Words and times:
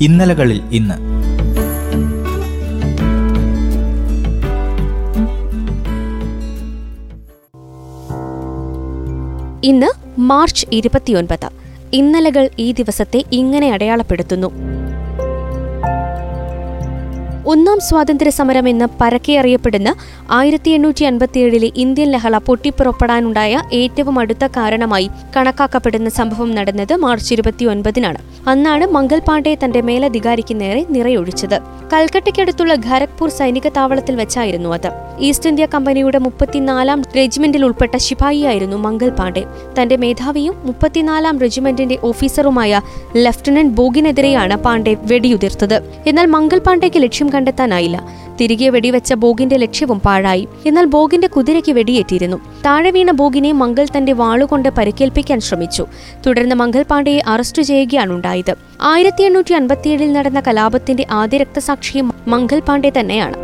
ഇന്നലകളിൽ 0.00 0.60
ഇന്ന്. 0.72 0.94
ഇന്ന് 9.66 10.20
മാർച്ച് 10.20 10.66
ഇരുപത്തിയൊൻപത്. 10.72 11.48
ഇന്നലകൾ 11.92 12.48
ഈ 12.58 12.72
ദിവസത്തെ 12.72 13.24
ഇങ്ങനെ 13.32 13.72
അടയാളപ്പെടുത്തുന്നു. 13.72 14.52
ഒന്നാം 17.46 17.80
സ്വാതന്ത്ര്യ 17.80 18.30
സമരം 18.30 18.68
എന്ന് 18.68 18.84
പരക്കെ 19.00 19.32
അറിയപ്പെടുന്ന 19.32 19.94
ആയിരത്തി 20.30 20.70
എണ്ണൂറ്റി 20.70 21.04
അൻപത്തിയേഴിലെ 21.04 21.70
ഇന്ത്യൻ 21.76 22.10
ലഹള 22.10 22.38
പൊട്ടിപ്പുറപ്പെടാനുണ്ടായ 22.38 23.62
ഏറ്റവും 23.72 24.18
അടുത്ത 24.18 24.46
കാരണമായി 24.46 25.10
കണക്കാക്കപ്പെടുന്ന 25.36 26.08
സംഭവം 26.10 26.54
നടന്നത് 26.54 26.96
മാർച്ച് 26.96 27.34
ഇരുപത്തിയൊൻപതിനാണ്. 27.34 28.18
അന്നാണ് 28.50 28.84
മംഗൽ 28.86 29.20
പാണ്ഡെ 29.28 29.58
തന്റെ 29.64 29.80
മേലധികാരിക്ക് 29.80 30.60
നേരെ 30.60 30.86
നിറയൊഴിച്ചത്. 30.90 31.56
കൽക്കട്ടയ്ക്കടുത്തുള്ള 31.92 32.74
ഖരഗ്പൂർ 32.86 33.28
സൈനിക 33.28 33.68
താവളത്തിൽ 33.68 34.14
വെച്ചായിരുന്നു 34.16 34.68
അത്. 34.68 34.88
ഈസ്റ്റ് 35.18 35.48
ഇന്ത്യ 35.50 35.66
കമ്പനിയുടെ 35.74 36.18
മുപ്പത്തിനാലാം 36.18 37.02
റെജിമെന്റിൽ 37.16 37.64
ഉൾപ്പെട്ട 37.64 37.96
ശിപായിയായിരുന്നു 37.96 38.76
മംഗൽ 38.76 39.10
പാണ്ഡെ. 39.10 39.42
തന്റെ 39.78 39.96
മേധാവിയും 39.96 40.54
മുപ്പത്തിനാലാം 40.64 41.38
റെജിമെന്റിന്റെ 41.38 41.98
ഓഫീസറുമായ 42.04 42.80
ലഫ്റ്റനന്റ് 43.16 43.74
ബോഗിനെതിരെയാണ് 43.74 44.56
പാണ്ഡെ 44.56 44.94
വെടിയുതിർത്തത്. 45.12 45.76
എന്നാൽ 46.06 46.26
മംഗൽ 46.26 46.58
പാണ്ഡെക്ക് 46.58 47.02
ലക്ഷ്യം 47.02 47.30
കണ്ടെത്താനായില്ല. 47.32 48.27
തിരികെ 48.40 48.68
വെടിവെച്ച 48.68 49.14
ബോഗിന്റെ 49.14 49.56
ലക്ഷ്യവും 49.56 50.00
പാഴായി. 50.00 50.48
എന്നാൽ 50.66 50.84
ബോഗിന്റെ 50.84 51.26
കുതിരയ്ക്ക് 51.26 51.72
വെടിയേറ്റിരുന്നു. 51.72 52.36
താഴെ 52.66 52.90
വീണ 52.90 53.10
ബോഗിനെ 53.10 53.52
മംഗൾ 53.52 53.86
തന്റെ 53.96 54.12
വാളുകൊണ്ട് 54.12 54.68
പരിക്കേൽപ്പിക്കാൻ 54.68 55.40
ശ്രമിച്ചു. 55.40 55.86
തുടർന്ന് 56.26 56.54
മംഗൾ 56.54 56.82
പാണ്ഡെയെ 56.82 57.20
അറസ്റ്റ് 57.26 57.62
ചെയ്യുകയാണ് 57.62 58.12
ഉണ്ടായത്. 58.12 58.54
ആയിരത്തി 58.82 59.22
എണ്ണൂറ്റി 59.22 59.52
അൻപത്തിയേഴിൽ 59.52 60.12
നടന്ന 60.12 60.40
കലാപത്തിന്റെ 60.40 61.06
ആദ്യ 61.10 61.38
രക്തസാക്ഷിയും 61.38 62.14
മംഗൾ 62.28 62.60
പാണ്ഡെ 62.60 62.92
തന്നെയാണ്. 63.00 63.34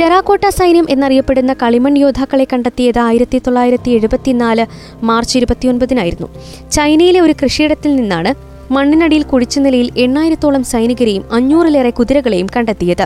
ടെറാക്കോട്ട 0.00 0.48
സൈന്യം 0.48 0.86
എന്നറിയപ്പെടുന്ന 0.90 1.52
കളിമൺ 1.52 1.98
യോദ്ധാക്കളെ 1.98 2.46
കണ്ടെത്തിയത് 2.52 2.98
ആയിരത്തി 2.98 3.38
തൊള്ളായിരത്തി 3.38 3.90
എഴുപത്തിനാല് 3.90 4.66
മാർച്ച് 5.04 5.38
ഇരുപത്തിയൊൻപതിനായിരുന്നു. 5.38 6.28
ചൈനയിലെ 6.70 7.20
ഒരു 7.20 7.34
കൃഷിയിടത്തിൽ 7.42 7.96
നിന്നാണ് 7.96 8.51
മണ്ണിനടിയിൽ 8.76 9.24
കുഴിച്ച 9.30 9.58
നിലയിൽ 9.66 9.88
എണ്ണായിരത്തോളം 10.04 10.62
സൈനികരെയും 10.72 11.24
അഞ്ഞൂറിലേറെ 11.36 11.92
കുതിരകളെയും 11.98 12.48
കണ്ടെത്തിയത്. 12.56 13.04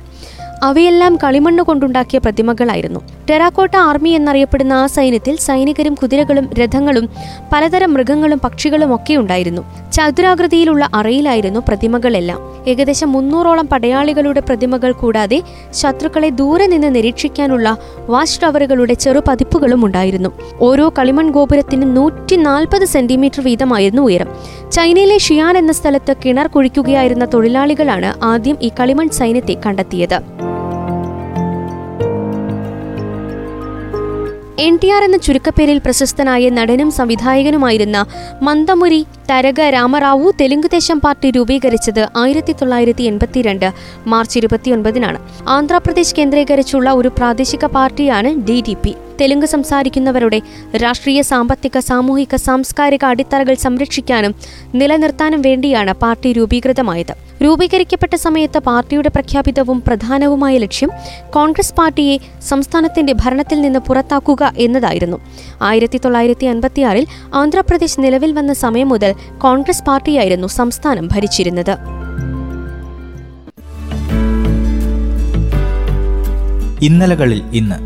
അവയെല്ലാം 0.62 1.17
കളിമണ്ണ് 1.17 1.62
കൊണ്ടുണ്ടാക്കിയ 1.62 2.19
പ്രതിമകളായിരുന്നു. 2.19 3.01
ടെറാക്കോട്ട 3.31 3.77
ആർമി 3.77 4.11
എന്നറിയപ്പെടുന്ന 4.11 4.73
ആ 4.73 4.87
സൈന്യത്തിൽ 4.87 5.37
സൈനികരും 5.37 5.95
കുതിരകളും 5.95 6.49
രഥങ്ങളും 6.59 7.09
പലതരം 7.53 7.95
മൃഗങ്ങളും 7.95 8.41
പക്ഷികളും 8.45 8.95
ഒക്കെ 8.95 9.15
ഉണ്ടായിരുന്നു. 9.15 9.62
ചതുരാകൃതിയിലുള്ള 9.93 10.89
അറയിലായിരുന്നു 10.95 11.61
പ്രതിമകളെല്ലാം. 11.69 12.57
ഏകദേശം 12.69 13.12
മുന്നൂറോളം 13.12 13.67
പടയാളികളുടെ 13.67 14.41
പ്രതിമകൾ 14.41 14.93
കൂടാതെ 14.93 15.43
ശത്രുക്കളെ 15.75 16.29
ദൂരെ 16.29 16.67
നിന്ന് 16.67 16.95
നിരീക്ഷിക്കാനുള്ള 16.95 17.77
വാച്ച് 18.09 18.43
ടവറുകളുടെ 18.43 18.95
ചെറു 18.95 19.23
പതിപ്പുകളും 19.29 19.84
ഉണ്ടായിരുന്നു. 19.87 20.31
ഓരോ 20.61 20.93
കളിമൺ 20.99 21.31
ഗോപുരത്തിന് 21.31 21.97
നൂറ്റി 21.97 22.37
നാൽപ്പത് 22.37 22.84
സെന്റിമീറ്റർ 22.84 23.41
വീതമായിരുന്നു 23.41 24.03
ഉയരം. 24.03 24.27
ചൈനയിലെ 24.73 25.19
ഷിയാൻ 25.19 25.59
എന്ന 25.59 25.73
സ്ഥലത്ത് 25.73 26.17
കിണർ 26.25 26.47
കുഴിക്കുകയായിരുന്ന 26.47 27.25
തൊഴിലാളികളാണ് 27.25 28.25
ആദ്യം 28.25 28.57
ഈ 28.62 28.69
കളിമൺ 28.81 29.09
സൈന്യത്തെ 29.09 29.57
കണ്ടെത്തിയത്. 29.67 30.45
എൻ 34.65 34.79
ടി 34.83 34.91
ആർ 34.91 35.05
എന്ന 35.05 35.17
ചുരുക്കപ്പേരിൽ 35.17 35.79
പ്രശസ്തനായ 35.79 36.49
നടനും 36.49 36.91
സംവിധായകനുമായിരുന്ന 36.91 38.07
മന്ദമുരി 38.43 39.01
തരക 39.31 39.61
രാമറാവു 39.61 40.33
തെലുങ്കുദേശം 40.41 40.99
പാർട്ടി 40.99 41.31
രൂപീകരിച്ചത് 41.31 42.09
ആയിരത്തി 42.17 42.53
തൊള്ളായിരത്തി 42.53 43.05
എൺപത്തിരണ്ട് 43.05 43.73
മാർച്ച് 44.07 44.39
ഇരുപത്തിയൊൻപതിനാണ്. 44.39 45.19
ആന്ധ്രാപ്രദേശ് 45.49 46.16
കേന്ദ്രീകരിച്ചുള്ള 46.16 46.91
ഒരു 46.91 47.09
പ്രാദേശിക 47.09 47.66
പാർട്ടിയാണ് 47.66 48.33
ഡി 48.49 48.59
ഡി 48.69 48.77
പി. 48.84 48.95
തെലുങ്ക് 49.21 49.47
സംസാരിക്കുന്നവരുടെ 49.47 50.41
രാഷ്ട്രീയ 50.83 51.22
സാമ്പത്തിക 51.22 51.78
സാമൂഹിക 51.78 52.37
സാംസ്കാരിക 52.37 53.05
അടിത്തറകൾ 53.05 53.55
സംരക്ഷിക്കാനും 53.55 54.34
നിലനിർത്താനും 54.75 55.43
വേണ്ടിയാണ് 55.43 55.93
പാർട്ടി 55.93 56.33
രൂപീകൃതമായത്. 56.33 57.25
രൂപീകരിക്കപ്പെട്ട 57.44 58.14
സമയത്ത് 58.24 58.58
പാർട്ടിയുടെ 58.69 59.10
പ്രഖ്യാപിതവും 59.16 59.78
പ്രധാനവുമായ 59.86 60.58
ലക്ഷ്യം 60.64 60.91
കോൺഗ്രസ് 61.36 61.74
പാർട്ടിയെ 61.78 62.16
സംസ്ഥാനത്തിന്റെ 62.50 63.12
ഭരണത്തിൽ 63.22 63.60
നിന്ന് 63.60 63.80
പുറത്താക്കുക 63.88 64.52
എന്നതായിരുന്നു. 64.56 65.19
ആയിരത്തി 65.62 66.00
തൊള്ളായിരത്തി 66.04 66.47
അൻപത്തിയാറിൽ 66.47 67.06
ആന്ധ്രാപ്രദേശ് 67.41 68.00
നിലവിൽ 68.04 68.32
വന്ന 68.32 68.52
സമയം 68.64 68.88
മുതൽ 68.88 69.12
കോൺഗ്രസ് 69.38 69.84
പാർട്ടിയായിരുന്നു 69.88 70.47
സംസ്ഥാനം 70.60 71.08
ഭരിച്ചിരുന്നത്. 71.14 71.74
ഇന്നലകളിൽ 76.88 77.42
ഇന്ന് 77.53 77.76